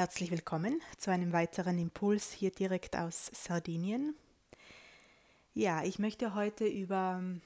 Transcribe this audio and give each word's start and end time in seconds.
Herzlich 0.00 0.30
willkommen 0.30 0.80
zu 0.96 1.10
einem 1.10 1.34
weiteren 1.34 1.76
Impuls 1.76 2.32
hier 2.32 2.50
direkt 2.50 2.96
aus 2.96 3.30
Sardinien. 3.34 4.14
Ja, 5.52 5.84
ich 5.84 5.98
möchte 5.98 6.34
heute 6.34 6.64
über 6.64 7.18
ähm, 7.18 7.42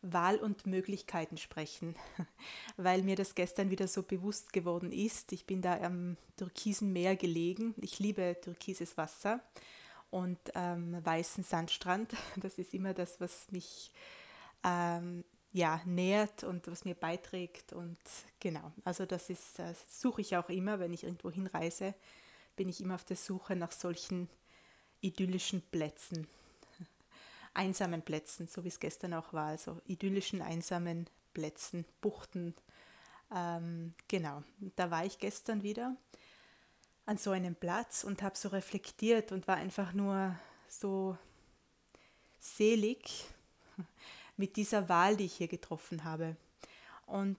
Wahl 0.00 0.36
und 0.36 0.68
Möglichkeiten 0.68 1.36
sprechen, 1.36 1.96
weil 2.76 3.02
mir 3.02 3.16
das 3.16 3.34
gestern 3.34 3.70
wieder 3.70 3.88
so 3.88 4.04
bewusst 4.04 4.52
geworden 4.52 4.92
ist. 4.92 5.32
Ich 5.32 5.46
bin 5.46 5.60
da 5.60 5.80
am 5.80 6.16
türkisen 6.36 6.92
Meer 6.92 7.16
gelegen. 7.16 7.74
Ich 7.78 7.98
liebe 7.98 8.36
türkises 8.40 8.96
Wasser 8.96 9.40
und 10.12 10.38
ähm, 10.54 11.04
weißen 11.04 11.42
Sandstrand. 11.42 12.12
Das 12.36 12.56
ist 12.58 12.72
immer 12.72 12.94
das, 12.94 13.20
was 13.20 13.50
mich 13.50 13.90
ähm, 14.62 15.24
ja, 15.52 15.80
nährt 15.84 16.44
und 16.44 16.66
was 16.66 16.84
mir 16.84 16.94
beiträgt. 16.94 17.72
Und 17.72 17.98
genau, 18.40 18.72
also 18.84 19.06
das 19.06 19.30
ist, 19.30 19.58
das 19.58 20.00
suche 20.00 20.20
ich 20.20 20.36
auch 20.36 20.48
immer, 20.48 20.78
wenn 20.78 20.92
ich 20.92 21.04
irgendwo 21.04 21.30
hinreise, 21.30 21.94
bin 22.56 22.68
ich 22.68 22.80
immer 22.80 22.96
auf 22.96 23.04
der 23.04 23.16
Suche 23.16 23.56
nach 23.56 23.72
solchen 23.72 24.28
idyllischen 25.00 25.62
Plätzen, 25.62 26.26
einsamen 27.54 28.02
Plätzen, 28.02 28.48
so 28.48 28.64
wie 28.64 28.68
es 28.68 28.80
gestern 28.80 29.14
auch 29.14 29.32
war, 29.32 29.48
also 29.48 29.80
idyllischen, 29.86 30.42
einsamen 30.42 31.08
Plätzen, 31.32 31.84
Buchten. 32.00 32.54
Ähm, 33.34 33.94
genau, 34.08 34.42
da 34.76 34.90
war 34.90 35.04
ich 35.04 35.18
gestern 35.18 35.62
wieder 35.62 35.96
an 37.06 37.16
so 37.16 37.30
einem 37.30 37.54
Platz 37.54 38.04
und 38.04 38.22
habe 38.22 38.36
so 38.36 38.48
reflektiert 38.48 39.32
und 39.32 39.48
war 39.48 39.56
einfach 39.56 39.92
nur 39.92 40.38
so 40.68 41.16
selig, 42.38 43.24
mit 44.38 44.56
dieser 44.56 44.88
Wahl, 44.88 45.16
die 45.16 45.26
ich 45.26 45.34
hier 45.34 45.48
getroffen 45.48 46.04
habe. 46.04 46.36
Und 47.06 47.38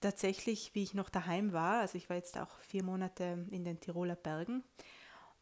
tatsächlich, 0.00 0.74
wie 0.74 0.82
ich 0.82 0.94
noch 0.94 1.08
daheim 1.08 1.52
war, 1.52 1.80
also 1.80 1.96
ich 1.96 2.10
war 2.10 2.16
jetzt 2.16 2.36
auch 2.38 2.58
vier 2.60 2.82
Monate 2.82 3.46
in 3.50 3.64
den 3.64 3.78
Tiroler 3.78 4.16
Bergen, 4.16 4.64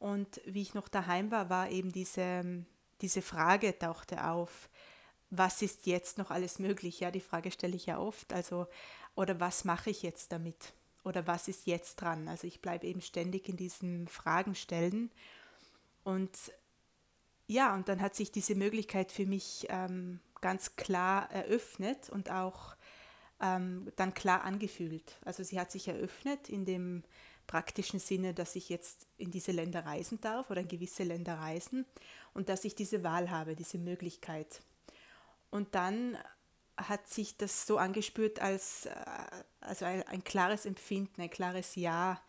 und 0.05 0.43
wie 0.45 0.61
ich 0.61 0.75
noch 0.75 0.89
daheim 0.89 1.31
war, 1.31 1.49
war 1.49 1.71
eben 1.71 1.91
diese, 1.91 2.65
diese 3.01 3.23
Frage 3.23 3.79
tauchte 3.79 4.23
auf, 4.27 4.69
was 5.31 5.63
ist 5.63 5.87
jetzt 5.87 6.19
noch 6.19 6.31
alles 6.31 6.59
möglich? 6.59 7.01
Ja, 7.01 7.11
die 7.11 7.21
Frage 7.21 7.51
stelle 7.51 7.75
ich 7.75 7.87
ja 7.87 7.99
oft. 7.99 8.33
Also, 8.35 8.67
oder 9.15 9.41
was 9.41 9.65
mache 9.65 9.89
ich 9.89 10.03
jetzt 10.03 10.31
damit? 10.31 10.75
Oder 11.05 11.27
was 11.27 11.49
ist 11.49 11.67
jetzt 11.67 11.97
dran? 11.97 12.29
Also 12.29 12.47
ich 12.47 12.61
bleibe 12.61 12.87
eben 12.87 13.01
ständig 13.01 13.49
in 13.49 13.57
diesen 13.57 14.07
Fragen 14.09 14.55
stellen. 14.55 15.11
Und 16.03 16.37
ja, 17.47 17.75
und 17.75 17.89
dann 17.89 18.01
hat 18.01 18.15
sich 18.15 18.31
diese 18.31 18.55
Möglichkeit 18.55 19.13
für 19.13 19.27
mich 19.27 19.67
ähm, 19.69 20.21
ganz 20.45 20.77
klar 20.77 21.31
eröffnet 21.31 22.11
und 22.11 22.31
auch 22.31 22.77
ähm, 23.41 23.91
dann 23.97 24.13
klar 24.13 24.45
angefühlt. 24.45 25.17
Also 25.25 25.43
sie 25.43 25.59
hat 25.59 25.73
sich 25.73 25.89
eröffnet 25.89 26.51
in 26.51 26.67
dem 26.67 27.03
praktischen 27.47 27.99
Sinne, 27.99 28.35
dass 28.35 28.55
ich 28.55 28.69
jetzt 28.69 29.07
in 29.17 29.31
diese 29.31 29.53
Länder 29.53 29.87
reisen 29.87 30.21
darf 30.21 30.51
oder 30.51 30.61
in 30.61 30.69
gewisse 30.69 31.03
Länder 31.03 31.39
reisen 31.39 31.87
und 32.35 32.51
dass 32.51 32.67
ich 32.67 32.75
diese 32.75 33.03
Wahl 33.03 33.31
habe, 33.31 33.57
diese 33.57 33.79
Möglichkeit. 33.79 34.61
Und 35.49 35.75
dann 35.75 36.19
hat 36.77 37.09
sich 37.09 37.39
das 37.39 37.67
so 37.67 37.79
angespürt 37.79 38.39
als 38.39 38.85
äh, 38.85 38.95
also 39.63 39.87
ein, 39.87 40.03
ein 40.09 40.25
klares 40.25 40.67
Empfinden, 40.67 41.23
ein 41.23 41.31
klares 41.31 41.75
Ja 41.75 42.21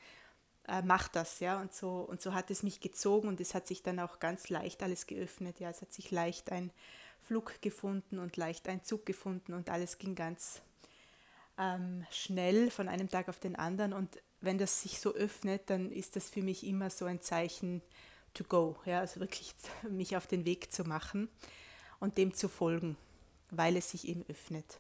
äh, 0.70 0.82
mach 0.84 1.10
das, 1.10 1.42
ja. 1.42 1.60
Und 1.60 1.74
so, 1.74 1.98
und 1.98 2.22
so 2.22 2.34
hat 2.34 2.50
es 2.50 2.64
mich 2.64 2.80
gezogen 2.80 3.28
und 3.28 3.42
es 3.42 3.54
hat 3.54 3.68
sich 3.68 3.84
dann 3.84 4.00
auch 4.00 4.20
ganz 4.20 4.48
leicht 4.48 4.82
alles 4.84 5.06
geöffnet, 5.06 5.60
ja. 5.60 5.70
Es 5.70 5.82
hat 5.82 5.92
sich 5.92 6.12
leicht 6.12 6.50
ein 6.50 6.72
Flug 7.28 7.62
gefunden 7.62 8.20
und 8.20 8.38
leicht 8.38 8.68
ein 8.68 8.84
Zug 8.84 9.06
gefunden 9.06 9.54
und 9.54 9.70
alles 9.70 9.98
ging 9.98 10.16
ganz 10.16 10.62
ähm, 11.58 12.06
schnell 12.12 12.70
von 12.70 12.88
einem 12.88 13.10
Tag 13.10 13.30
auf 13.30 13.40
den 13.40 13.56
anderen. 13.56 13.94
Und 13.94 14.22
wenn 14.42 14.58
das 14.58 14.82
sich 14.82 15.00
so 15.00 15.14
öffnet, 15.14 15.70
dann 15.70 15.92
ist 15.92 16.16
das 16.16 16.30
für 16.30 16.42
mich 16.42 16.66
immer 16.66 16.90
so 16.90 17.06
ein 17.06 17.22
Zeichen 17.22 17.82
to 18.34 18.44
go, 18.44 18.76
ja, 18.86 19.00
also 19.00 19.20
wirklich 19.20 19.56
mich 19.90 20.18
auf 20.18 20.28
den 20.28 20.46
Weg 20.46 20.72
zu 20.72 20.84
machen 20.84 21.30
und 22.00 22.18
dem 22.18 22.34
zu 22.34 22.50
folgen, 22.50 22.98
weil 23.50 23.78
es 23.78 23.92
sich 23.92 24.08
eben 24.08 24.24
öffnet. 24.28 24.80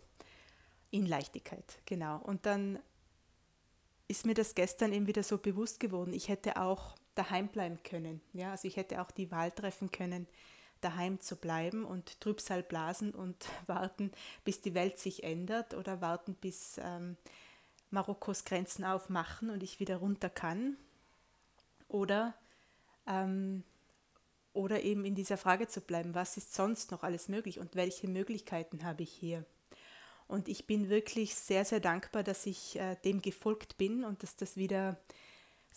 In 0.91 1.05
Leichtigkeit, 1.05 1.79
genau. 1.85 2.19
Und 2.19 2.45
dann 2.45 2.79
ist 4.07 4.25
mir 4.25 4.35
das 4.35 4.53
gestern 4.53 4.93
eben 4.93 5.07
wieder 5.07 5.23
so 5.23 5.37
bewusst 5.37 5.79
geworden. 5.79 6.13
Ich 6.13 6.29
hätte 6.29 6.61
auch 6.61 6.95
daheim 7.15 7.47
bleiben 7.47 7.79
können. 7.83 8.21
Ja, 8.33 8.51
also 8.51 8.67
ich 8.67 8.77
hätte 8.77 9.01
auch 9.01 9.09
die 9.09 9.31
Wahl 9.31 9.51
treffen 9.51 9.91
können, 9.91 10.27
daheim 10.85 11.19
zu 11.19 11.35
bleiben 11.35 11.83
und 11.83 12.21
Trübsal 12.21 12.63
blasen 12.63 13.11
und 13.11 13.35
warten, 13.67 14.11
bis 14.43 14.61
die 14.61 14.73
Welt 14.73 14.99
sich 14.99 15.23
ändert 15.23 15.73
oder 15.73 15.99
warten, 16.01 16.35
bis 16.35 16.79
ähm, 16.81 17.17
Marokkos 17.89 18.45
Grenzen 18.45 18.85
aufmachen 18.85 19.49
und 19.49 19.63
ich 19.63 19.79
wieder 19.79 19.97
runter 19.97 20.29
kann. 20.29 20.77
Oder, 21.87 22.33
ähm, 23.07 23.63
oder 24.53 24.83
eben 24.83 25.05
in 25.05 25.15
dieser 25.15 25.37
Frage 25.37 25.67
zu 25.67 25.81
bleiben, 25.81 26.15
was 26.15 26.37
ist 26.37 26.53
sonst 26.53 26.91
noch 26.91 27.03
alles 27.03 27.27
möglich 27.27 27.59
und 27.59 27.75
welche 27.75 28.07
Möglichkeiten 28.07 28.83
habe 28.83 29.03
ich 29.03 29.11
hier? 29.11 29.45
Und 30.27 30.47
ich 30.47 30.65
bin 30.65 30.89
wirklich 30.89 31.35
sehr, 31.35 31.65
sehr 31.65 31.79
dankbar, 31.79 32.23
dass 32.23 32.45
ich 32.45 32.79
äh, 32.79 32.95
dem 33.05 33.21
gefolgt 33.21 33.77
bin 33.77 34.03
und 34.03 34.23
dass 34.23 34.35
das 34.35 34.57
wieder 34.57 34.97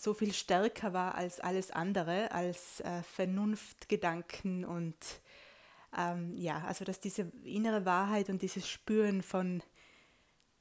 so 0.00 0.14
viel 0.14 0.32
stärker 0.32 0.92
war 0.92 1.16
als 1.16 1.40
alles 1.40 1.72
andere, 1.72 2.30
als 2.30 2.78
äh, 2.80 3.02
Vernunftgedanken 3.02 4.64
und 4.64 4.94
ähm, 5.96 6.32
ja, 6.36 6.62
also 6.68 6.84
dass 6.84 7.00
diese 7.00 7.32
innere 7.42 7.84
Wahrheit 7.84 8.30
und 8.30 8.40
dieses 8.42 8.68
Spüren 8.68 9.22
von 9.22 9.60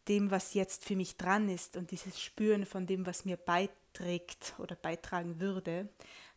dem, 0.07 0.31
was 0.31 0.55
jetzt 0.55 0.85
für 0.85 0.95
mich 0.95 1.17
dran 1.17 1.49
ist 1.49 1.77
und 1.77 1.91
dieses 1.91 2.19
Spüren 2.19 2.65
von 2.65 2.87
dem, 2.87 3.05
was 3.05 3.25
mir 3.25 3.37
beiträgt 3.37 4.55
oder 4.57 4.75
beitragen 4.75 5.39
würde, 5.39 5.87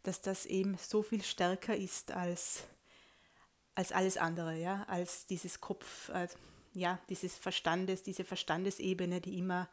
dass 0.02 0.20
das 0.20 0.44
eben 0.44 0.76
so 0.76 1.02
viel 1.02 1.22
stärker 1.22 1.74
ist 1.74 2.12
als, 2.12 2.64
als 3.76 3.92
alles 3.92 4.18
andere, 4.18 4.58
ja, 4.58 4.84
als 4.88 5.26
dieses 5.26 5.62
Kopf, 5.62 6.10
als, 6.10 6.36
ja, 6.74 6.98
dieses 7.08 7.38
Verstandes, 7.38 8.02
diese 8.02 8.24
Verstandesebene, 8.24 9.22
die 9.22 9.38
immer, 9.38 9.70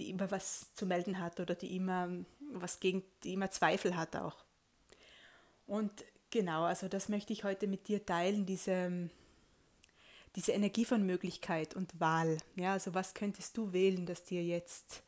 die 0.00 0.10
immer 0.10 0.30
was 0.30 0.72
zu 0.74 0.86
melden 0.86 1.20
hat 1.20 1.38
oder 1.38 1.54
die 1.54 1.76
immer 1.76 2.08
was 2.52 2.80
gegen, 2.80 3.04
die 3.22 3.34
immer 3.34 3.50
Zweifel 3.50 3.96
hat 3.96 4.16
auch. 4.16 4.44
Und 5.66 5.92
genau, 6.30 6.64
also 6.64 6.88
das 6.88 7.08
möchte 7.08 7.32
ich 7.32 7.44
heute 7.44 7.68
mit 7.68 7.86
dir 7.86 8.04
teilen, 8.04 8.46
diese, 8.46 9.08
diese 10.34 10.52
Energie 10.52 10.84
von 10.84 11.06
Möglichkeit 11.06 11.76
und 11.76 12.00
Wahl. 12.00 12.38
Ja, 12.56 12.72
also 12.72 12.94
was 12.94 13.14
könntest 13.14 13.56
du 13.56 13.72
wählen, 13.72 14.06
das 14.06 14.24
dir 14.24 14.42
jetzt 14.42 15.02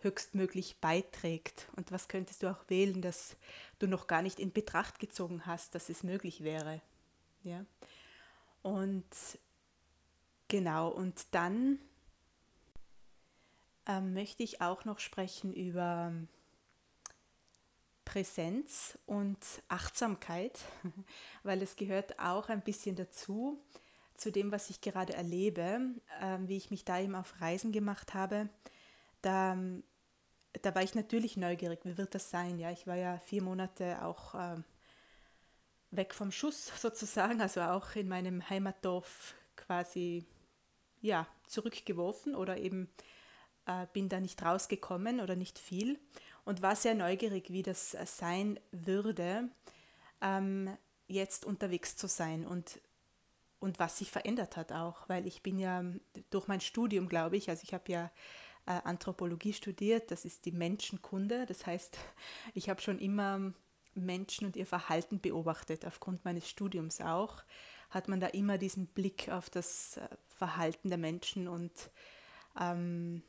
höchstmöglich 0.00 0.78
beiträgt 0.80 1.68
und 1.76 1.92
was 1.92 2.08
könntest 2.08 2.42
du 2.42 2.50
auch 2.50 2.68
wählen, 2.68 3.02
das 3.02 3.36
du 3.78 3.86
noch 3.86 4.06
gar 4.06 4.22
nicht 4.22 4.40
in 4.40 4.52
Betracht 4.52 4.98
gezogen 4.98 5.46
hast, 5.46 5.74
dass 5.74 5.88
es 5.88 6.02
möglich 6.02 6.42
wäre. 6.42 6.80
Ja? 7.44 7.64
Und 8.62 9.06
Genau, 10.48 10.88
und 10.88 11.26
dann 11.32 11.78
ähm, 13.88 14.14
möchte 14.14 14.42
ich 14.42 14.60
auch 14.60 14.84
noch 14.84 15.00
sprechen 15.00 15.52
über 15.52 16.12
Präsenz 18.04 18.98
und 19.06 19.38
Achtsamkeit, 19.68 20.60
weil 21.42 21.62
es 21.62 21.76
gehört 21.76 22.18
auch 22.20 22.48
ein 22.48 22.62
bisschen 22.62 22.96
dazu, 22.96 23.60
zu 24.14 24.32
dem, 24.32 24.50
was 24.50 24.70
ich 24.70 24.80
gerade 24.80 25.14
erlebe, 25.14 25.80
ähm, 26.20 26.48
wie 26.48 26.56
ich 26.56 26.70
mich 26.70 26.84
da 26.84 26.98
eben 27.00 27.14
auf 27.14 27.40
Reisen 27.40 27.72
gemacht 27.72 28.14
habe. 28.14 28.48
Da, 29.22 29.56
da 30.60 30.74
war 30.74 30.82
ich 30.82 30.94
natürlich 30.94 31.36
neugierig, 31.36 31.80
wie 31.84 31.96
wird 31.98 32.14
das 32.14 32.30
sein? 32.30 32.58
Ja, 32.58 32.70
ich 32.70 32.86
war 32.86 32.96
ja 32.96 33.18
vier 33.18 33.42
Monate 33.42 34.02
auch 34.04 34.34
äh, 34.34 34.56
weg 35.90 36.14
vom 36.14 36.30
Schuss 36.32 36.72
sozusagen, 36.80 37.40
also 37.40 37.60
auch 37.62 37.94
in 37.94 38.08
meinem 38.08 38.48
Heimatdorf 38.48 39.34
quasi 39.56 40.26
ja, 41.00 41.26
zurückgeworfen 41.46 42.34
oder 42.34 42.58
eben 42.58 42.88
äh, 43.68 43.86
bin 43.92 44.08
da 44.08 44.18
nicht 44.18 44.42
rausgekommen 44.42 45.20
oder 45.20 45.36
nicht 45.36 45.58
viel 45.58 46.00
und 46.44 46.62
war 46.62 46.74
sehr 46.74 46.94
neugierig, 46.94 47.52
wie 47.52 47.62
das 47.62 47.96
sein 48.06 48.58
würde, 48.72 49.48
ähm, 50.22 50.76
jetzt 51.06 51.44
unterwegs 51.44 51.94
zu 51.94 52.08
sein 52.08 52.46
und, 52.46 52.80
und 53.60 53.78
was 53.78 53.98
sich 53.98 54.10
verändert 54.10 54.56
hat 54.56 54.72
auch, 54.72 55.08
weil 55.08 55.26
ich 55.26 55.42
bin 55.42 55.58
ja 55.58 55.84
durch 56.30 56.48
mein 56.48 56.60
Studium, 56.60 57.08
glaube 57.08 57.36
ich, 57.36 57.50
also 57.50 57.62
ich 57.62 57.74
habe 57.74 57.92
ja 57.92 58.10
äh, 58.66 58.80
Anthropologie 58.84 59.52
studiert, 59.52 60.10
das 60.10 60.24
ist 60.24 60.46
die 60.46 60.52
Menschenkunde, 60.52 61.44
das 61.46 61.66
heißt, 61.66 61.98
ich 62.54 62.70
habe 62.70 62.80
schon 62.80 62.98
immer 62.98 63.52
Menschen 63.94 64.46
und 64.46 64.56
ihr 64.56 64.66
Verhalten 64.66 65.20
beobachtet, 65.20 65.84
aufgrund 65.84 66.24
meines 66.24 66.48
Studiums 66.48 67.00
auch 67.00 67.42
hat 67.90 68.08
man 68.08 68.20
da 68.20 68.26
immer 68.28 68.58
diesen 68.58 68.86
Blick 68.86 69.28
auf 69.28 69.50
das 69.50 69.98
äh, 69.98 70.08
Verhalten 70.28 70.88
der 70.88 70.98
Menschen 70.98 71.48
und 71.48 71.72
ähm, 72.58 73.22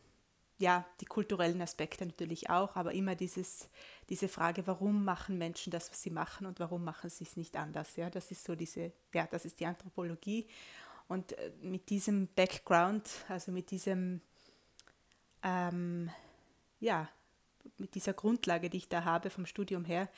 ja, 0.60 0.86
die 1.00 1.06
kulturellen 1.06 1.62
Aspekte 1.62 2.06
natürlich 2.06 2.50
auch, 2.50 2.76
aber 2.76 2.94
immer 2.94 3.16
dieses, 3.16 3.70
diese 4.10 4.28
Frage, 4.28 4.68
warum 4.68 5.06
machen 5.06 5.38
Menschen 5.38 5.72
das, 5.72 5.90
was 5.90 6.02
sie 6.02 6.10
machen 6.10 6.46
und 6.46 6.60
warum 6.60 6.84
machen 6.84 7.10
sie 7.10 7.24
es 7.24 7.38
nicht 7.38 7.56
anders? 7.56 7.96
Ja, 7.96 8.10
das 8.10 8.30
ist 8.30 8.44
so 8.44 8.56
diese, 8.56 8.92
ja, 9.14 9.26
das 9.32 9.46
ist 9.46 9.60
die 9.62 9.66
Anthropologie. 9.66 10.48
Und 11.08 11.32
äh, 11.38 11.52
mit 11.62 11.90
diesem 11.90 12.28
Background, 12.36 13.10
also 13.30 13.54
mit 13.54 13.72
diesem, 13.72 14.22
ähm, 15.44 16.12
ja, 16.82 17.08
mit 17.78 17.96
dieser 17.96 18.14
Grundlage, 18.14 18.70
die 18.70 18.78
ich 18.78 18.90
da 18.90 19.06
habe 19.06 19.30
vom 19.30 19.46
Studium 19.46 19.86
her, 19.86 20.10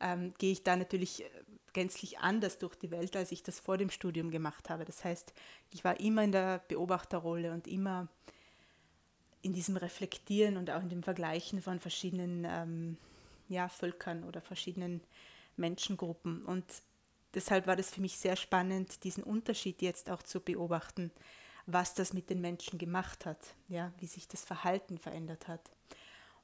ähm, 0.00 0.32
gehe 0.38 0.52
ich 0.52 0.62
da 0.62 0.74
natürlich 0.74 1.22
gänzlich 1.74 2.18
anders 2.18 2.58
durch 2.58 2.76
die 2.76 2.90
Welt, 2.90 3.14
als 3.14 3.30
ich 3.30 3.42
das 3.42 3.60
vor 3.60 3.76
dem 3.76 3.90
Studium 3.90 4.30
gemacht 4.30 4.70
habe. 4.70 4.86
Das 4.86 5.04
heißt, 5.04 5.34
ich 5.70 5.84
war 5.84 6.00
immer 6.00 6.24
in 6.24 6.32
der 6.32 6.60
Beobachterrolle 6.68 7.52
und 7.52 7.66
immer 7.66 8.08
in 9.42 9.52
diesem 9.52 9.76
Reflektieren 9.76 10.56
und 10.56 10.70
auch 10.70 10.82
in 10.82 10.88
dem 10.88 11.02
Vergleichen 11.02 11.60
von 11.60 11.80
verschiedenen 11.80 12.46
ähm, 12.48 12.96
ja, 13.48 13.68
Völkern 13.68 14.24
oder 14.24 14.40
verschiedenen 14.40 15.00
Menschengruppen. 15.56 16.44
Und 16.44 16.64
deshalb 17.34 17.66
war 17.66 17.76
das 17.76 17.90
für 17.90 18.00
mich 18.00 18.16
sehr 18.16 18.36
spannend, 18.36 19.04
diesen 19.04 19.24
Unterschied 19.24 19.82
jetzt 19.82 20.10
auch 20.10 20.22
zu 20.22 20.40
beobachten, 20.40 21.10
was 21.66 21.94
das 21.94 22.12
mit 22.12 22.30
den 22.30 22.40
Menschen 22.40 22.78
gemacht 22.78 23.26
hat, 23.26 23.38
ja, 23.68 23.92
wie 23.98 24.06
sich 24.06 24.26
das 24.28 24.44
Verhalten 24.44 24.98
verändert 24.98 25.48
hat. 25.48 25.70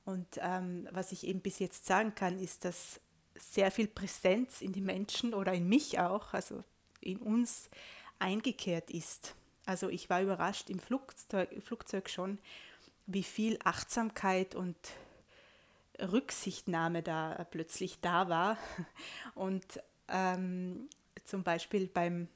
Und 0.04 0.26
ähm, 0.38 0.88
was 0.90 1.12
ich 1.12 1.26
eben 1.26 1.40
bis 1.40 1.58
jetzt 1.58 1.86
sagen 1.86 2.14
kann, 2.14 2.38
ist, 2.38 2.64
dass 2.64 3.00
sehr 3.38 3.70
viel 3.70 3.86
Präsenz 3.86 4.60
in 4.60 4.72
die 4.72 4.80
Menschen 4.80 5.34
oder 5.34 5.52
in 5.52 5.68
mich 5.68 5.98
auch, 5.98 6.32
also 6.32 6.64
in 7.00 7.18
uns 7.18 7.68
eingekehrt 8.18 8.90
ist. 8.90 9.34
Also 9.66 9.88
ich 9.88 10.08
war 10.08 10.22
überrascht 10.22 10.70
im 10.70 10.78
Flugzeug, 10.78 11.50
Flugzeug 11.62 12.08
schon, 12.08 12.38
wie 13.08 13.22
viel 13.22 13.58
Achtsamkeit 13.64 14.54
und 14.54 14.76
Rücksichtnahme 16.00 17.02
da 17.02 17.46
plötzlich 17.50 18.00
da 18.00 18.28
war. 18.28 18.58
Und 19.34 19.82
ähm, 20.08 20.88
zum 21.24 21.42
Beispiel 21.42 21.88
beim 21.88 22.28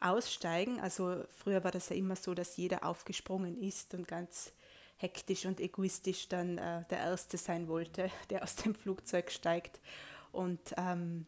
Aussteigen, 0.00 0.80
also 0.80 1.24
früher 1.36 1.62
war 1.64 1.72
das 1.72 1.88
ja 1.90 1.96
immer 1.96 2.16
so, 2.16 2.34
dass 2.34 2.56
jeder 2.56 2.84
aufgesprungen 2.84 3.60
ist 3.60 3.94
und 3.94 4.08
ganz 4.08 4.52
hektisch 4.96 5.46
und 5.46 5.60
egoistisch 5.60 6.28
dann 6.28 6.58
äh, 6.58 6.84
der 6.88 6.98
Erste 6.98 7.36
sein 7.36 7.68
wollte, 7.68 8.10
der 8.30 8.42
aus 8.42 8.56
dem 8.56 8.74
Flugzeug 8.74 9.30
steigt. 9.30 9.80
Und 10.30 10.60
ähm, 10.76 11.26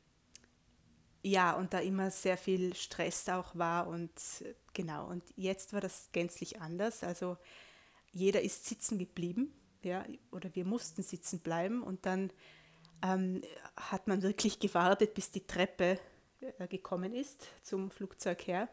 ja, 1.23 1.53
und 1.53 1.75
da 1.75 1.81
immer 1.81 2.11
sehr 2.11 2.37
viel 2.37 2.75
Stress 2.75 3.29
auch 3.29 3.57
war 3.57 3.89
und 3.89 4.13
genau, 4.73 5.07
und 5.09 5.25
jetzt 5.37 5.73
war 5.73 5.81
das 5.81 6.11
gänzlich 6.13 6.61
anders. 6.61 7.03
Also 7.03 7.39
jeder 8.15 8.41
ist 8.43 8.65
sitzen 8.65 8.99
geblieben, 8.99 9.53
ja, 9.83 10.05
oder 10.31 10.55
wir 10.55 10.65
mussten 10.65 11.03
sitzen 11.03 11.41
bleiben 11.41 11.83
und 11.83 12.07
dann 12.07 12.33
ähm, 13.03 13.43
hat 13.77 14.07
man 14.07 14.23
wirklich 14.23 14.59
gewartet, 14.59 15.15
bis 15.15 15.31
die 15.31 15.47
Treppe 15.47 15.99
äh, 16.41 16.69
gekommen 16.69 17.15
ist 17.15 17.47
zum 17.63 17.91
Flugzeug 17.91 18.47
her. 18.47 18.69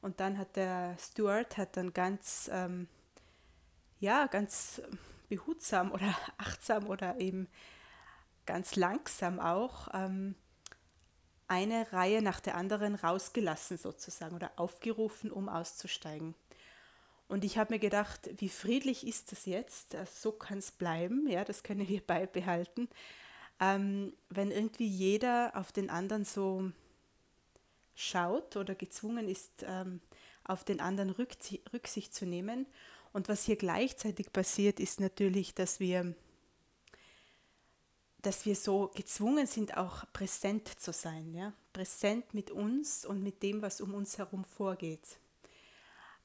Und 0.00 0.20
dann 0.20 0.38
hat 0.38 0.56
der 0.56 0.96
Steward 0.98 1.56
hat 1.58 1.76
dann 1.76 1.92
ganz, 1.92 2.48
ähm, 2.52 2.88
ja, 3.98 4.26
ganz 4.26 4.80
behutsam 5.28 5.92
oder 5.92 6.16
achtsam 6.38 6.86
oder 6.86 7.20
eben 7.20 7.48
ganz 8.46 8.76
langsam 8.76 9.40
auch 9.40 9.88
ähm, 9.92 10.36
eine 11.48 11.92
Reihe 11.92 12.22
nach 12.22 12.40
der 12.40 12.54
anderen 12.54 12.94
rausgelassen 12.94 13.78
sozusagen 13.78 14.34
oder 14.34 14.52
aufgerufen, 14.56 15.30
um 15.30 15.48
auszusteigen. 15.48 16.34
Und 17.28 17.44
ich 17.44 17.58
habe 17.58 17.74
mir 17.74 17.80
gedacht, 17.80 18.30
wie 18.38 18.48
friedlich 18.48 19.06
ist 19.06 19.32
das 19.32 19.46
jetzt? 19.46 19.94
Äh, 19.94 20.06
so 20.06 20.32
kann 20.32 20.58
es 20.58 20.70
bleiben, 20.70 21.28
ja, 21.28 21.44
das 21.44 21.62
können 21.62 21.88
wir 21.88 22.00
beibehalten. 22.06 22.88
Ähm, 23.60 24.12
wenn 24.28 24.50
irgendwie 24.50 24.86
jeder 24.86 25.52
auf 25.54 25.72
den 25.72 25.90
anderen 25.90 26.24
so 26.24 26.70
schaut 27.94 28.56
oder 28.56 28.74
gezwungen 28.74 29.28
ist, 29.28 29.64
ähm, 29.66 30.00
auf 30.44 30.62
den 30.62 30.80
anderen 30.80 31.10
Rücksicht 31.10 32.14
zu 32.14 32.26
nehmen. 32.26 32.66
Und 33.12 33.28
was 33.28 33.44
hier 33.44 33.56
gleichzeitig 33.56 34.32
passiert, 34.32 34.78
ist 34.78 35.00
natürlich, 35.00 35.54
dass 35.54 35.80
wir 35.80 36.14
dass 38.26 38.44
wir 38.44 38.56
so 38.56 38.90
gezwungen 38.92 39.46
sind, 39.46 39.76
auch 39.76 40.04
präsent 40.12 40.80
zu 40.80 40.92
sein, 40.92 41.32
ja? 41.32 41.52
präsent 41.72 42.34
mit 42.34 42.50
uns 42.50 43.06
und 43.06 43.22
mit 43.22 43.40
dem, 43.44 43.62
was 43.62 43.80
um 43.80 43.94
uns 43.94 44.18
herum 44.18 44.44
vorgeht. 44.44 45.20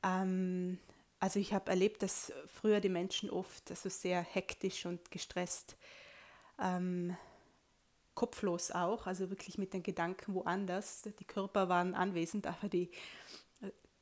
Ähm, 0.03 0.79
also 1.19 1.39
ich 1.39 1.53
habe 1.53 1.69
erlebt, 1.69 2.01
dass 2.01 2.33
früher 2.47 2.79
die 2.79 2.89
Menschen 2.89 3.29
oft 3.29 3.69
also 3.69 3.89
sehr 3.89 4.21
hektisch 4.21 4.85
und 4.85 5.11
gestresst, 5.11 5.77
ähm, 6.59 7.15
kopflos 8.15 8.71
auch, 8.71 9.07
also 9.07 9.29
wirklich 9.29 9.57
mit 9.57 9.73
den 9.73 9.83
Gedanken 9.83 10.33
woanders. 10.33 11.03
Die 11.19 11.25
Körper 11.25 11.69
waren 11.69 11.93
anwesend, 11.93 12.47
aber 12.47 12.69
die, 12.69 12.89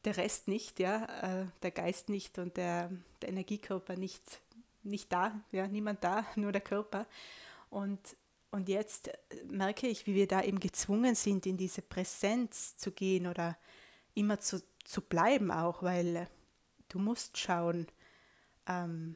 der 0.06 0.18
Rest 0.18 0.48
nicht, 0.48 0.80
ja, 0.80 1.42
äh, 1.42 1.46
der 1.62 1.72
Geist 1.72 2.10
nicht 2.10 2.38
und 2.38 2.58
der, 2.58 2.90
der 3.22 3.30
Energiekörper 3.30 3.96
nicht, 3.96 4.42
nicht 4.84 5.12
da, 5.12 5.40
ja, 5.52 5.68
niemand 5.68 6.04
da, 6.04 6.26
nur 6.36 6.52
der 6.52 6.62
Körper. 6.62 7.06
Und, 7.70 8.00
und 8.52 8.70
jetzt 8.70 9.12
merke 9.46 9.88
ich, 9.88 10.08
wie 10.08 10.16
wir 10.16 10.28
da 10.28 10.42
eben 10.42 10.60
gezwungen 10.60 11.16
sind, 11.16 11.46
in 11.46 11.58
diese 11.58 11.82
Präsenz 11.82 12.78
zu 12.78 12.92
gehen 12.92 13.28
oder 13.28 13.58
immer 14.16 14.40
zu, 14.40 14.62
zu 14.84 15.02
bleiben 15.02 15.52
auch, 15.52 15.84
weil 15.84 16.28
du 16.90 17.00
musst 17.00 17.38
schauen, 17.38 17.88
ähm, 18.68 19.16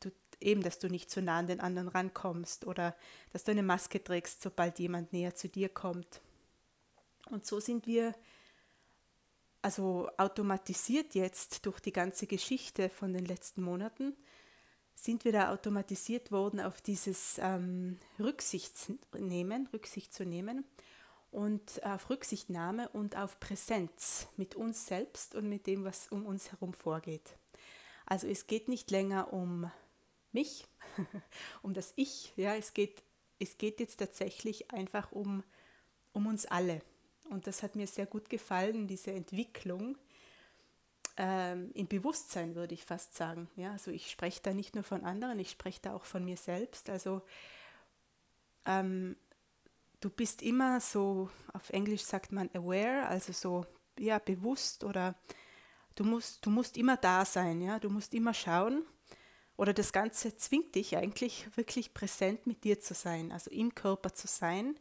du, 0.00 0.10
eben, 0.40 0.62
dass 0.62 0.78
du 0.78 0.88
nicht 0.88 1.10
zu 1.10 1.22
nah 1.22 1.38
an 1.38 1.46
den 1.46 1.60
anderen 1.60 1.88
rankommst 1.88 2.66
oder 2.66 2.96
dass 3.32 3.44
du 3.44 3.50
eine 3.50 3.62
Maske 3.62 4.02
trägst, 4.02 4.42
sobald 4.42 4.78
jemand 4.78 5.12
näher 5.12 5.34
zu 5.34 5.48
dir 5.48 5.68
kommt. 5.68 6.20
Und 7.30 7.46
so 7.46 7.60
sind 7.60 7.86
wir 7.86 8.14
also 9.60 10.08
automatisiert 10.16 11.14
jetzt 11.14 11.66
durch 11.66 11.80
die 11.80 11.92
ganze 11.92 12.26
Geschichte 12.26 12.88
von 12.88 13.12
den 13.12 13.24
letzten 13.24 13.62
Monaten 13.62 14.14
sind 14.94 15.24
wir 15.24 15.32
da 15.32 15.52
automatisiert 15.52 16.32
worden, 16.32 16.60
auf 16.60 16.80
dieses 16.80 17.38
ähm, 17.38 17.98
Rücksicht 18.18 18.92
nehmen, 19.16 19.68
Rücksicht 19.72 20.12
zu 20.12 20.24
nehmen 20.24 20.64
und 21.30 21.84
auf 21.84 22.10
Rücksichtnahme 22.10 22.88
und 22.90 23.16
auf 23.16 23.38
Präsenz 23.40 24.28
mit 24.36 24.54
uns 24.54 24.86
selbst 24.86 25.34
und 25.34 25.48
mit 25.48 25.66
dem, 25.66 25.84
was 25.84 26.08
um 26.08 26.26
uns 26.26 26.50
herum 26.52 26.72
vorgeht. 26.72 27.36
Also 28.06 28.26
es 28.26 28.46
geht 28.46 28.68
nicht 28.68 28.90
länger 28.90 29.32
um 29.32 29.70
mich, 30.32 30.66
um 31.62 31.74
das 31.74 31.92
Ich, 31.96 32.32
ja, 32.36 32.54
es 32.54 32.72
geht, 32.72 33.02
es 33.38 33.58
geht 33.58 33.80
jetzt 33.80 33.96
tatsächlich 33.96 34.70
einfach 34.70 35.12
um, 35.12 35.44
um 36.12 36.26
uns 36.26 36.46
alle. 36.46 36.80
Und 37.28 37.46
das 37.46 37.62
hat 37.62 37.76
mir 37.76 37.86
sehr 37.86 38.06
gut 38.06 38.30
gefallen, 38.30 38.86
diese 38.86 39.12
Entwicklung, 39.12 39.98
ähm, 41.18 41.72
im 41.74 41.88
Bewusstsein, 41.88 42.54
würde 42.54 42.74
ich 42.74 42.84
fast 42.84 43.14
sagen. 43.14 43.50
Ja, 43.56 43.72
also 43.72 43.90
ich 43.90 44.10
spreche 44.10 44.40
da 44.42 44.54
nicht 44.54 44.74
nur 44.74 44.84
von 44.84 45.04
anderen, 45.04 45.38
ich 45.38 45.50
spreche 45.50 45.80
da 45.82 45.94
auch 45.94 46.04
von 46.04 46.24
mir 46.24 46.36
selbst. 46.36 46.88
Also 46.88 47.22
ähm, 48.64 49.16
du 50.00 50.10
bist 50.10 50.42
immer 50.42 50.80
so, 50.80 51.30
auf 51.52 51.70
Englisch 51.70 52.02
sagt 52.02 52.32
man 52.32 52.50
aware, 52.54 53.06
also 53.06 53.32
so 53.32 53.66
ja, 53.98 54.18
bewusst 54.18 54.84
oder 54.84 55.14
du 55.94 56.04
musst, 56.04 56.44
du 56.46 56.50
musst 56.50 56.76
immer 56.76 56.96
da 56.96 57.24
sein, 57.24 57.60
ja, 57.60 57.78
du 57.78 57.90
musst 57.90 58.14
immer 58.14 58.34
schauen. 58.34 58.84
Oder 59.56 59.74
das 59.74 59.92
Ganze 59.92 60.36
zwingt 60.36 60.76
dich 60.76 60.96
eigentlich 60.96 61.48
wirklich 61.56 61.92
präsent 61.92 62.46
mit 62.46 62.62
dir 62.62 62.78
zu 62.78 62.94
sein, 62.94 63.32
also 63.32 63.50
im 63.50 63.74
Körper 63.74 64.14
zu 64.14 64.28
sein 64.28 64.78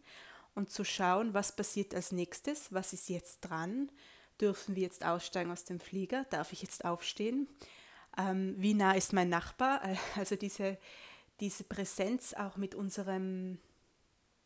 und 0.54 0.70
zu 0.70 0.84
schauen, 0.84 1.34
was 1.34 1.56
passiert 1.56 1.96
als 1.96 2.12
nächstes, 2.12 2.72
was 2.72 2.94
ist 2.94 3.10
jetzt 3.10 3.42
dran, 3.42 3.92
dürfen 4.40 4.76
wir 4.76 4.84
jetzt 4.84 5.04
aussteigen 5.04 5.52
aus 5.52 5.64
dem 5.64 5.80
Flieger? 5.80 6.26
Darf 6.30 6.54
ich 6.54 6.62
jetzt 6.62 6.86
aufstehen? 6.86 7.48
Ähm, 8.20 8.54
wie 8.60 8.76
nah 8.76 8.94
ist 8.94 9.14
mein 9.14 9.30
Nachbar? 9.30 9.82
Also 10.16 10.36
diese, 10.36 10.78
diese 11.40 11.64
Präsenz 11.64 12.36
auch 12.36 12.56
mit 12.58 12.76
unserem 12.76 13.58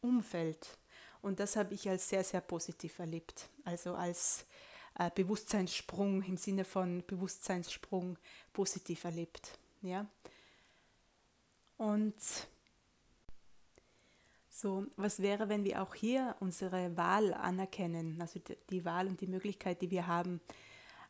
Umfeld. 0.01 0.77
Und 1.21 1.39
das 1.39 1.55
habe 1.55 1.73
ich 1.73 1.87
als 1.89 2.09
sehr, 2.09 2.23
sehr 2.23 2.41
positiv 2.41 2.99
erlebt. 2.99 3.49
Also 3.63 3.93
als 3.93 4.45
äh, 4.97 5.09
Bewusstseinssprung 5.13 6.23
im 6.23 6.37
Sinne 6.37 6.65
von 6.65 7.03
Bewusstseinssprung 7.05 8.17
positiv 8.53 9.03
erlebt. 9.03 9.57
Ja. 9.81 10.07
Und 11.77 12.15
so, 14.49 14.85
was 14.97 15.21
wäre, 15.21 15.49
wenn 15.49 15.63
wir 15.63 15.81
auch 15.81 15.95
hier 15.95 16.35
unsere 16.39 16.95
Wahl 16.95 17.33
anerkennen, 17.33 18.21
also 18.21 18.39
die 18.69 18.85
Wahl 18.85 19.07
und 19.07 19.21
die 19.21 19.27
Möglichkeit, 19.27 19.81
die 19.81 19.89
wir 19.89 20.05
haben, 20.05 20.41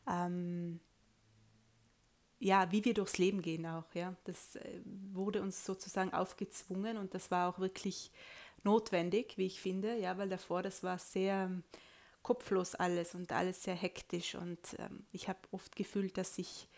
ähm, 0.08 0.80
ja, 2.38 2.72
wie 2.72 2.84
wir 2.84 2.94
durchs 2.94 3.18
Leben 3.18 3.42
gehen 3.42 3.66
auch, 3.66 3.94
ja. 3.94 4.14
Das 4.24 4.56
äh, 4.56 4.80
wurde 4.84 5.42
uns 5.42 5.64
sozusagen 5.64 6.12
aufgezwungen 6.14 6.96
und 6.96 7.14
das 7.14 7.30
war 7.30 7.48
auch 7.48 7.58
wirklich 7.58 8.10
notwendig, 8.62 9.36
wie 9.36 9.46
ich 9.46 9.60
finde, 9.60 9.96
ja, 9.96 10.18
weil 10.18 10.28
davor 10.28 10.62
das 10.62 10.82
war 10.82 10.98
sehr 10.98 11.44
ähm, 11.44 11.64
kopflos 12.22 12.74
alles 12.74 13.14
und 13.14 13.32
alles 13.32 13.62
sehr 13.62 13.74
hektisch 13.74 14.34
und 14.34 14.58
ähm, 14.78 15.04
ich 15.12 15.28
habe 15.28 15.40
oft 15.50 15.74
gefühlt, 15.74 16.16
dass 16.16 16.36
sich 16.36 16.68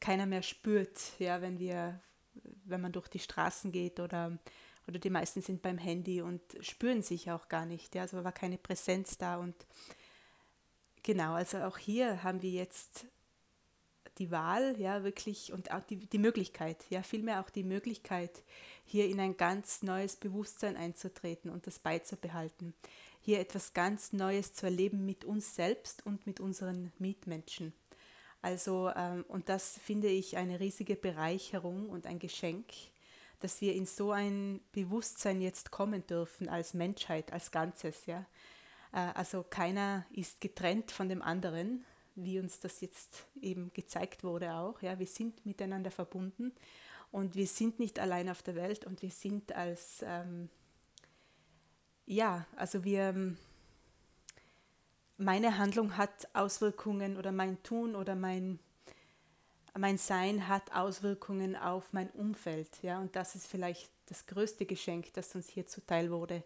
keiner 0.00 0.26
mehr 0.26 0.42
spürt, 0.42 0.98
ja, 1.18 1.40
wenn 1.40 1.58
wir, 1.58 2.00
wenn 2.64 2.80
man 2.80 2.92
durch 2.92 3.08
die 3.08 3.20
Straßen 3.20 3.70
geht 3.70 4.00
oder 4.00 4.38
oder 4.88 4.98
die 4.98 5.10
meisten 5.10 5.42
sind 5.42 5.62
beim 5.62 5.78
Handy 5.78 6.22
und 6.22 6.40
spüren 6.60 7.02
sich 7.02 7.30
auch 7.30 7.48
gar 7.48 7.66
nicht. 7.66 7.94
Ja? 7.94 8.02
Also 8.02 8.22
war 8.24 8.32
keine 8.32 8.58
Präsenz 8.58 9.18
da. 9.18 9.36
Und 9.36 9.54
genau, 11.02 11.34
also 11.34 11.58
auch 11.58 11.78
hier 11.78 12.22
haben 12.22 12.42
wir 12.42 12.50
jetzt 12.50 13.06
die 14.22 14.30
Wahl, 14.30 14.78
ja, 14.78 15.02
wirklich 15.02 15.52
und 15.52 15.72
auch 15.72 15.80
die, 15.80 15.96
die 15.96 16.18
Möglichkeit, 16.18 16.76
ja, 16.90 17.02
vielmehr 17.02 17.40
auch 17.40 17.50
die 17.50 17.64
Möglichkeit, 17.64 18.30
hier 18.84 19.08
in 19.08 19.18
ein 19.18 19.36
ganz 19.36 19.82
neues 19.82 20.14
Bewusstsein 20.14 20.76
einzutreten 20.76 21.50
und 21.50 21.66
das 21.66 21.80
beizubehalten. 21.80 22.72
Hier 23.20 23.40
etwas 23.40 23.74
ganz 23.74 24.12
Neues 24.12 24.52
zu 24.52 24.66
erleben 24.66 25.04
mit 25.04 25.24
uns 25.24 25.56
selbst 25.56 26.06
und 26.06 26.24
mit 26.24 26.38
unseren 26.38 26.92
Mitmenschen. 27.00 27.72
Also, 28.42 28.92
ähm, 28.94 29.24
und 29.26 29.48
das 29.48 29.78
finde 29.78 30.08
ich 30.08 30.36
eine 30.36 30.60
riesige 30.60 30.94
Bereicherung 30.94 31.88
und 31.88 32.06
ein 32.06 32.20
Geschenk, 32.20 32.66
dass 33.40 33.60
wir 33.60 33.74
in 33.74 33.86
so 33.86 34.12
ein 34.12 34.60
Bewusstsein 34.70 35.40
jetzt 35.40 35.72
kommen 35.72 36.06
dürfen 36.06 36.48
als 36.48 36.74
Menschheit, 36.74 37.32
als 37.32 37.50
Ganzes, 37.50 38.06
ja. 38.06 38.24
Äh, 38.92 38.98
also 39.14 39.44
keiner 39.48 40.06
ist 40.12 40.40
getrennt 40.40 40.92
von 40.92 41.08
dem 41.08 41.22
anderen, 41.22 41.84
wie 42.14 42.38
uns 42.38 42.60
das 42.60 42.80
jetzt 42.80 43.26
eben 43.40 43.72
gezeigt 43.72 44.24
wurde 44.24 44.54
auch. 44.54 44.80
Ja, 44.82 44.98
wir 44.98 45.06
sind 45.06 45.44
miteinander 45.46 45.90
verbunden 45.90 46.52
und 47.10 47.34
wir 47.36 47.46
sind 47.46 47.78
nicht 47.78 47.98
allein 47.98 48.28
auf 48.28 48.42
der 48.42 48.54
Welt 48.54 48.86
und 48.86 49.02
wir 49.02 49.10
sind 49.10 49.52
als, 49.52 50.02
ähm, 50.06 50.48
ja, 52.06 52.46
also 52.56 52.84
wir, 52.84 53.34
meine 55.18 55.58
Handlung 55.58 55.96
hat 55.96 56.28
Auswirkungen 56.32 57.16
oder 57.16 57.32
mein 57.32 57.62
Tun 57.62 57.94
oder 57.94 58.14
mein, 58.14 58.58
mein 59.78 59.98
Sein 59.98 60.48
hat 60.48 60.74
Auswirkungen 60.74 61.56
auf 61.56 61.92
mein 61.92 62.10
Umfeld. 62.10 62.82
Ja, 62.82 62.98
und 62.98 63.14
das 63.16 63.34
ist 63.34 63.46
vielleicht 63.46 63.90
das 64.06 64.26
größte 64.26 64.66
Geschenk, 64.66 65.12
das 65.14 65.34
uns 65.34 65.48
hier 65.48 65.66
zuteil 65.66 66.10
wurde, 66.10 66.42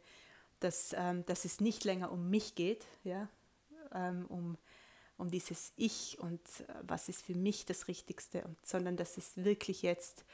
dass, 0.61 0.95
ähm, 0.97 1.25
dass 1.27 1.45
es 1.45 1.61
nicht 1.61 1.85
länger 1.85 2.13
um 2.13 2.31
mich 2.31 2.55
geht, 2.55 2.85
ja, 3.05 3.29
ähm, 3.93 4.27
um 4.29 4.59
um 5.19 5.31
dieses 5.31 5.73
Ich 5.77 6.19
und 6.19 6.41
äh, 6.41 6.75
was 6.83 7.09
ist 7.09 7.23
für 7.23 7.35
mich 7.35 7.65
das 7.65 7.89
Richtigste, 7.89 8.45
sondern 8.63 8.97
dass 8.97 9.17
es 9.17 9.37
wirklich 9.37 9.83
jetzt 9.83 10.25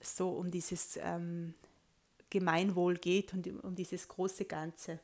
so 0.00 0.30
um 0.30 0.50
dieses 0.50 0.98
ähm, 1.00 1.54
Gemeinwohl 2.30 2.96
geht 2.96 3.32
und 3.34 3.46
um 3.62 3.74
dieses 3.74 4.08
große 4.08 4.46
Ganze 4.46 4.98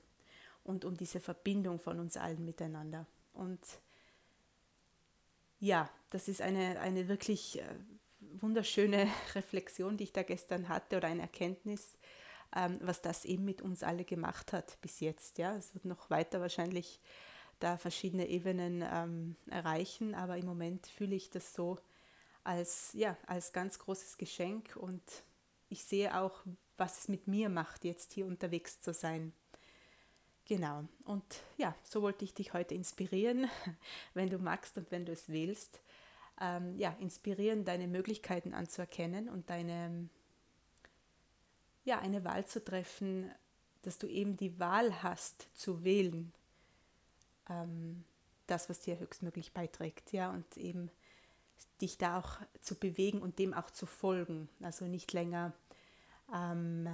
und 0.65 0.85
um 0.85 0.97
diese 0.97 1.21
Verbindung 1.21 1.79
von 1.79 2.01
uns 2.01 2.17
allen 2.17 2.45
miteinander. 2.45 3.07
Und 3.35 3.61
ja, 5.61 5.89
das 6.11 6.29
ist 6.29 6.41
eine, 6.41 6.81
eine 6.81 7.09
wirklich 7.09 7.61
äh, 7.61 7.65
wunderschöne 8.41 9.09
Reflexion, 9.35 9.97
die 9.97 10.05
ich 10.05 10.13
da 10.13 10.23
gestern 10.23 10.69
hatte 10.69 10.97
oder 10.97 11.09
eine 11.09 11.23
Erkenntnis, 11.23 11.97
ähm, 12.57 12.79
was 12.83 13.03
das 13.03 13.25
eben 13.25 13.45
mit 13.45 13.63
uns 13.63 13.83
alle 13.83 14.05
gemacht 14.05 14.53
hat 14.53 14.81
bis 14.81 15.01
jetzt. 15.01 15.39
Ja, 15.39 15.57
es 15.57 15.75
wird 15.75 15.85
noch 15.85 16.11
weiter 16.11 16.41
wahrscheinlich 16.41 17.01
da 17.61 17.77
verschiedene 17.77 18.29
Ebenen 18.29 18.85
ähm, 18.91 19.37
erreichen, 19.51 20.15
aber 20.15 20.37
im 20.37 20.47
Moment 20.47 20.87
fühle 20.87 21.17
ich 21.17 21.31
das 21.31 21.55
so 21.55 21.79
als, 22.45 22.93
ja, 22.95 23.17
als 23.27 23.53
ganz 23.53 23.79
großes 23.79 24.17
Geschenk 24.17 24.77
und 24.77 25.03
ich 25.69 25.85
sehe 25.85 26.19
auch, 26.19 26.43
was 26.77 27.01
es 27.01 27.09
mit 27.09 27.27
mir 27.27 27.49
macht, 27.49 27.85
jetzt 27.85 28.13
hier 28.13 28.27
unterwegs 28.27 28.81
zu 28.81 28.93
sein. 28.93 29.33
Genau, 30.47 30.85
und 31.05 31.43
ja, 31.59 31.75
so 31.83 32.01
wollte 32.01 32.25
ich 32.25 32.33
dich 32.33 32.55
heute 32.55 32.75
inspirieren, 32.75 33.51
wenn 34.15 34.31
du 34.31 34.39
magst 34.39 34.79
und 34.79 34.91
wenn 34.91 35.05
du 35.05 35.13
es 35.13 35.29
willst. 35.29 35.81
Ähm, 36.41 36.79
ja, 36.79 36.97
inspirieren, 37.01 37.65
deine 37.65 37.87
Möglichkeiten 37.87 38.55
anzuerkennen 38.55 39.29
und 39.29 39.51
deine, 39.51 40.09
ja, 41.85 41.99
eine 41.99 42.25
Wahl 42.25 42.47
zu 42.47 42.65
treffen, 42.65 43.31
dass 43.83 43.99
du 43.99 44.07
eben 44.07 44.37
die 44.37 44.59
Wahl 44.59 45.03
hast 45.03 45.49
zu 45.55 45.85
wählen, 45.85 46.33
ähm, 47.49 48.05
das, 48.47 48.69
was 48.69 48.81
dir 48.81 48.99
höchstmöglich 48.99 49.53
beiträgt, 49.53 50.13
ja, 50.13 50.31
und 50.31 50.57
eben 50.57 50.91
dich 51.81 51.99
da 51.99 52.19
auch 52.19 52.39
zu 52.61 52.75
bewegen 52.75 53.21
und 53.21 53.39
dem 53.39 53.53
auch 53.53 53.71
zu 53.71 53.87
folgen. 53.87 54.49
Also 54.63 54.87
nicht 54.87 55.13
länger 55.13 55.53
ähm, 56.33 56.89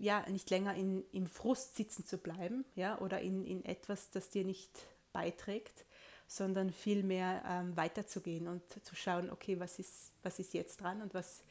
ja, 0.00 0.24
nicht 0.28 0.50
länger 0.50 0.74
in, 0.74 1.04
im 1.12 1.26
Frust 1.26 1.76
sitzen 1.76 2.06
zu 2.06 2.18
bleiben, 2.18 2.64
ja, 2.74 2.98
oder 2.98 3.20
in, 3.20 3.44
in 3.44 3.64
etwas, 3.64 4.10
das 4.10 4.30
dir 4.30 4.44
nicht 4.44 4.70
beiträgt, 5.12 5.84
sondern 6.26 6.72
vielmehr 6.72 7.42
ähm, 7.46 7.76
weiterzugehen 7.76 8.48
und 8.48 8.62
zu 8.84 8.96
schauen, 8.96 9.30
okay, 9.30 9.60
was 9.60 9.78
ist, 9.78 10.12
was 10.22 10.38
ist 10.38 10.54
jetzt 10.54 10.80
dran 10.80 11.02
und 11.02 11.12
was, 11.12 11.42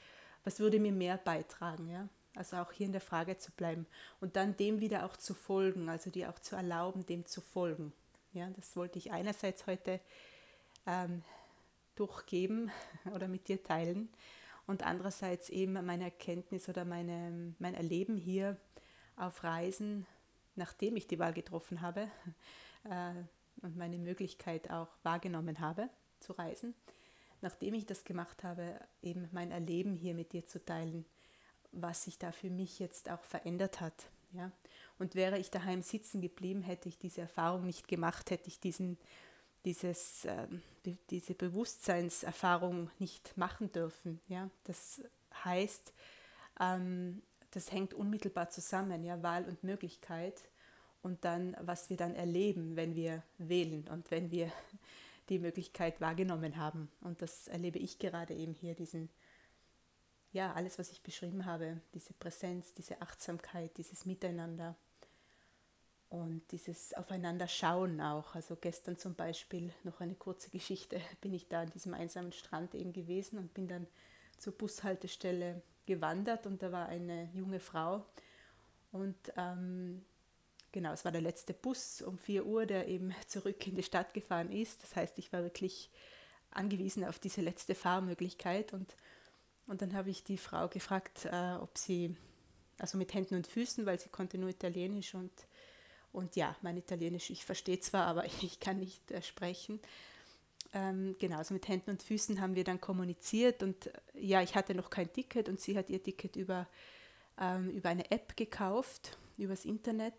was 0.43 0.59
würde 0.59 0.79
mir 0.79 0.91
mehr 0.91 1.17
beitragen, 1.17 1.89
ja. 1.89 2.07
Also 2.39 2.55
auch 2.55 2.72
hier 2.72 2.86
in 2.86 2.93
der 2.93 3.01
Frage 3.01 3.38
zu 3.38 3.51
bleiben 3.51 3.86
und 4.22 4.38
dann 4.38 4.55
dem 4.55 4.79
wieder 4.79 5.05
auch 5.05 5.17
zu 5.17 5.34
folgen, 5.34 5.89
also 5.89 6.10
dir 6.10 6.29
auch 6.29 6.39
zu 6.39 6.55
erlauben, 6.55 7.05
dem 7.05 7.25
zu 7.25 7.41
folgen. 7.41 7.91
Ja, 8.31 8.50
das 8.51 8.77
wollte 8.77 8.98
ich 8.98 9.12
einerseits 9.12 9.67
heute 9.67 10.00
ähm, 10.88 11.22
durchgeben 11.96 12.72
oder 13.13 13.27
mit 13.27 13.50
dir 13.50 13.62
teilen 13.62 14.08
und 14.67 14.86
andererseits 14.86 15.50
eben 15.50 15.74
meine 15.86 16.05
Erkenntnis 16.05 16.69
oder 16.69 16.86
meine, 16.86 17.55
mein 17.60 17.74
Erleben 17.74 18.15
hier 18.15 18.55
auf 19.17 19.43
Reisen, 19.43 20.08
nachdem 20.55 20.96
ich 20.96 21.08
die 21.08 21.19
Wahl 21.19 21.34
getroffen 21.34 21.81
habe 21.81 22.08
äh, 22.86 23.15
und 23.62 23.75
meine 23.75 23.98
Möglichkeit 23.98 24.72
auch 24.72 24.88
wahrgenommen 25.03 25.60
habe 25.60 25.89
zu 26.22 26.31
reisen, 26.31 26.74
nachdem 27.41 27.74
ich 27.74 27.86
das 27.86 28.05
gemacht 28.05 28.46
habe, 28.46 28.79
eben 29.01 29.27
mein 29.34 29.51
Erleben 29.51 29.98
hier 29.98 30.13
mit 30.13 30.31
dir 30.31 30.46
zu 30.46 30.63
teilen 30.63 31.03
was 31.71 32.03
sich 32.03 32.17
da 32.17 32.31
für 32.31 32.49
mich 32.49 32.79
jetzt 32.79 33.09
auch 33.09 33.23
verändert 33.23 33.81
hat. 33.81 34.09
Ja? 34.33 34.51
Und 34.97 35.15
wäre 35.15 35.38
ich 35.38 35.51
daheim 35.51 35.81
sitzen 35.81 36.21
geblieben, 36.21 36.61
hätte 36.61 36.89
ich 36.89 36.97
diese 36.97 37.21
Erfahrung 37.21 37.65
nicht 37.65 37.88
gemacht, 37.88 38.31
hätte 38.31 38.47
ich 38.47 38.59
diesen, 38.59 38.97
dieses, 39.65 40.25
äh, 40.25 40.47
diese 41.09 41.35
Bewusstseinserfahrung 41.35 42.89
nicht 42.99 43.38
machen 43.38 43.71
dürfen. 43.71 44.19
Ja? 44.27 44.49
Das 44.65 45.01
heißt, 45.43 45.93
ähm, 46.59 47.21
das 47.51 47.71
hängt 47.71 47.93
unmittelbar 47.93 48.49
zusammen, 48.49 49.03
ja? 49.03 49.23
Wahl 49.23 49.45
und 49.45 49.63
Möglichkeit 49.63 50.43
und 51.01 51.25
dann, 51.25 51.55
was 51.59 51.89
wir 51.89 51.97
dann 51.97 52.15
erleben, 52.15 52.75
wenn 52.75 52.95
wir 52.95 53.23
wählen 53.38 53.88
und 53.88 54.11
wenn 54.11 54.31
wir 54.31 54.51
die 55.29 55.39
Möglichkeit 55.39 56.01
wahrgenommen 56.01 56.57
haben. 56.57 56.91
Und 57.01 57.21
das 57.21 57.47
erlebe 57.47 57.79
ich 57.79 57.99
gerade 57.99 58.33
eben 58.33 58.53
hier, 58.53 58.75
diesen 58.75 59.09
ja, 60.31 60.53
alles, 60.53 60.77
was 60.77 60.91
ich 60.91 61.01
beschrieben 61.01 61.45
habe, 61.45 61.81
diese 61.93 62.13
Präsenz, 62.13 62.74
diese 62.74 63.01
Achtsamkeit, 63.01 63.77
dieses 63.77 64.05
Miteinander 64.05 64.75
und 66.09 66.43
dieses 66.51 66.93
Aufeinander-Schauen 66.93 68.01
auch. 68.01 68.36
Also 68.36 68.55
gestern 68.55 68.98
zum 68.98 69.15
Beispiel 69.15 69.71
noch 69.83 70.01
eine 70.01 70.15
kurze 70.15 70.50
Geschichte, 70.50 71.01
bin 71.21 71.33
ich 71.33 71.48
da 71.48 71.62
an 71.62 71.69
diesem 71.69 71.93
einsamen 71.93 72.31
Strand 72.31 72.75
eben 72.75 72.93
gewesen 72.93 73.39
und 73.39 73.53
bin 73.53 73.67
dann 73.67 73.88
zur 74.38 74.53
Bushaltestelle 74.53 75.62
gewandert 75.86 76.45
und 76.45 76.62
da 76.62 76.71
war 76.71 76.88
eine 76.88 77.29
junge 77.33 77.59
Frau 77.59 78.05
und 78.91 79.17
ähm, 79.38 80.03
genau, 80.71 80.93
es 80.93 81.05
war 81.05 81.12
der 81.12 81.21
letzte 81.21 81.53
Bus 81.53 82.01
um 82.01 82.17
4 82.17 82.45
Uhr, 82.45 82.65
der 82.65 82.88
eben 82.88 83.13
zurück 83.27 83.65
in 83.67 83.75
die 83.75 83.83
Stadt 83.83 84.13
gefahren 84.13 84.51
ist. 84.51 84.83
Das 84.83 84.95
heißt, 84.95 85.17
ich 85.17 85.31
war 85.31 85.43
wirklich 85.43 85.89
angewiesen 86.51 87.05
auf 87.05 87.19
diese 87.19 87.41
letzte 87.41 87.75
Fahrmöglichkeit 87.75 88.74
und 88.74 88.95
und 89.69 89.83
dann 89.83 89.93
habe 89.93 90.09
ich 90.09 90.23
die 90.23 90.38
Frau 90.38 90.67
gefragt, 90.67 91.25
äh, 91.25 91.53
ob 91.61 91.77
sie, 91.77 92.15
also 92.79 92.97
mit 92.97 93.13
Händen 93.13 93.35
und 93.35 93.45
Füßen, 93.45 93.85
weil 93.85 93.99
sie 93.99 94.09
konnte 94.09 94.39
nur 94.39 94.49
Italienisch 94.49 95.13
und, 95.13 95.31
und 96.11 96.35
ja, 96.35 96.55
mein 96.61 96.75
Italienisch, 96.75 97.29
ich 97.29 97.45
verstehe 97.45 97.79
zwar, 97.79 98.07
aber 98.07 98.25
ich 98.41 98.59
kann 98.59 98.79
nicht 98.79 99.11
äh, 99.11 99.21
sprechen. 99.21 99.79
Ähm, 100.73 101.15
genau, 101.19 101.38
also 101.38 101.53
mit 101.53 101.67
Händen 101.67 101.91
und 101.91 102.03
Füßen 102.03 102.41
haben 102.41 102.55
wir 102.55 102.63
dann 102.63 102.81
kommuniziert 102.81 103.61
und 103.61 103.88
äh, 103.88 103.91
ja, 104.15 104.41
ich 104.41 104.55
hatte 104.55 104.73
noch 104.73 104.89
kein 104.89 105.13
Ticket 105.13 105.47
und 105.47 105.59
sie 105.59 105.77
hat 105.77 105.89
ihr 105.91 106.01
Ticket 106.01 106.35
über, 106.35 106.67
ähm, 107.39 107.69
über 107.69 107.89
eine 107.89 108.09
App 108.09 108.35
gekauft, 108.35 109.17
übers 109.38 109.65
Internet. 109.65 110.15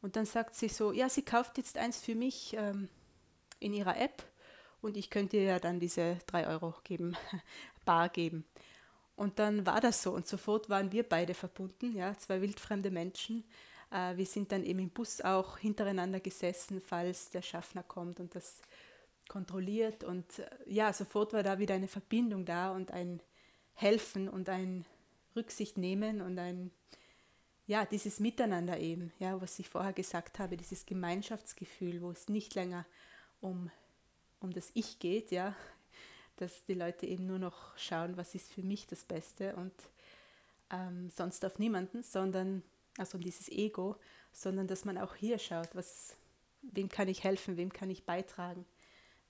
Und 0.00 0.16
dann 0.16 0.26
sagt 0.26 0.54
sie 0.54 0.68
so, 0.68 0.92
ja, 0.92 1.10
sie 1.10 1.22
kauft 1.22 1.58
jetzt 1.58 1.76
eins 1.76 1.98
für 1.98 2.14
mich 2.14 2.54
ähm, 2.58 2.88
in 3.60 3.74
ihrer 3.74 3.98
App 4.00 4.24
und 4.82 4.96
ich 4.96 5.10
könnte 5.10 5.36
ihr 5.36 5.44
ja 5.44 5.58
dann 5.60 5.78
diese 5.78 6.18
drei 6.26 6.46
Euro 6.48 6.74
geben, 6.84 7.16
bar 7.84 8.08
geben. 8.08 8.44
Und 9.16 9.38
dann 9.38 9.66
war 9.66 9.80
das 9.80 10.02
so 10.02 10.12
und 10.12 10.26
sofort 10.26 10.68
waren 10.68 10.90
wir 10.92 11.02
beide 11.02 11.34
verbunden, 11.34 11.94
ja, 11.94 12.16
zwei 12.16 12.40
wildfremde 12.40 12.90
Menschen. 12.90 13.44
Äh, 13.90 14.16
wir 14.16 14.26
sind 14.26 14.52
dann 14.52 14.64
eben 14.64 14.80
im 14.80 14.90
Bus 14.90 15.20
auch 15.20 15.58
hintereinander 15.58 16.20
gesessen, 16.20 16.80
falls 16.80 17.30
der 17.30 17.42
Schaffner 17.42 17.82
kommt 17.82 18.20
und 18.20 18.34
das 18.34 18.60
kontrolliert. 19.28 20.04
Und 20.04 20.38
äh, 20.38 20.48
ja, 20.66 20.92
sofort 20.92 21.32
war 21.32 21.42
da 21.42 21.58
wieder 21.58 21.74
eine 21.74 21.88
Verbindung 21.88 22.44
da 22.44 22.72
und 22.72 22.90
ein 22.90 23.20
Helfen 23.74 24.28
und 24.28 24.48
ein 24.48 24.84
Rücksicht 25.36 25.78
nehmen 25.78 26.20
und 26.20 26.38
ein, 26.38 26.70
ja, 27.66 27.84
dieses 27.84 28.20
Miteinander 28.20 28.78
eben, 28.78 29.12
ja, 29.18 29.40
was 29.40 29.58
ich 29.58 29.68
vorher 29.68 29.92
gesagt 29.92 30.38
habe, 30.38 30.56
dieses 30.56 30.84
Gemeinschaftsgefühl, 30.86 32.02
wo 32.02 32.10
es 32.10 32.28
nicht 32.28 32.54
länger 32.54 32.86
um, 33.40 33.70
um 34.40 34.52
das 34.52 34.70
Ich 34.74 34.98
geht, 34.98 35.30
ja, 35.30 35.54
dass 36.42 36.64
die 36.64 36.74
Leute 36.74 37.06
eben 37.06 37.26
nur 37.26 37.38
noch 37.38 37.76
schauen, 37.78 38.16
was 38.16 38.34
ist 38.34 38.52
für 38.52 38.62
mich 38.62 38.88
das 38.88 39.04
Beste 39.04 39.54
und 39.54 39.72
ähm, 40.70 41.08
sonst 41.10 41.44
auf 41.44 41.60
niemanden, 41.60 42.02
sondern, 42.02 42.62
also 42.98 43.16
dieses 43.16 43.48
Ego, 43.48 43.96
sondern 44.32 44.66
dass 44.66 44.84
man 44.84 44.98
auch 44.98 45.14
hier 45.14 45.38
schaut, 45.38 45.68
was, 45.74 46.16
wem 46.62 46.88
kann 46.88 47.06
ich 47.06 47.22
helfen, 47.22 47.56
wem 47.56 47.72
kann 47.72 47.90
ich 47.90 48.04
beitragen, 48.04 48.66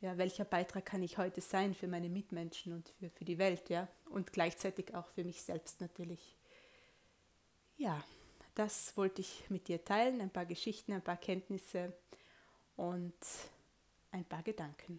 ja, 0.00 0.16
welcher 0.16 0.46
Beitrag 0.46 0.86
kann 0.86 1.02
ich 1.02 1.18
heute 1.18 1.42
sein 1.42 1.74
für 1.74 1.86
meine 1.86 2.08
Mitmenschen 2.08 2.72
und 2.72 2.88
für, 2.88 3.10
für 3.10 3.24
die 3.24 3.38
Welt, 3.38 3.68
ja, 3.68 3.88
und 4.06 4.32
gleichzeitig 4.32 4.94
auch 4.94 5.08
für 5.08 5.22
mich 5.22 5.42
selbst 5.42 5.82
natürlich. 5.82 6.36
Ja, 7.76 8.02
das 8.54 8.96
wollte 8.96 9.20
ich 9.20 9.44
mit 9.50 9.68
dir 9.68 9.84
teilen, 9.84 10.20
ein 10.20 10.30
paar 10.30 10.46
Geschichten, 10.46 10.92
ein 10.92 11.04
paar 11.04 11.18
Kenntnisse 11.18 11.92
und 12.76 13.14
ein 14.12 14.24
paar 14.24 14.42
Gedanken. 14.42 14.98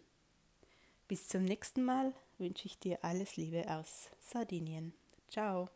Bis 1.08 1.28
zum 1.28 1.44
nächsten 1.44 1.84
Mal 1.84 2.14
wünsche 2.38 2.66
ich 2.66 2.80
dir 2.80 3.04
alles 3.04 3.36
Liebe 3.36 3.70
aus 3.70 4.10
Sardinien. 4.20 4.94
Ciao. 5.30 5.70